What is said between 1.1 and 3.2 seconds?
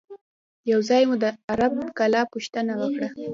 د عرب کلا پوښتنه وکړه.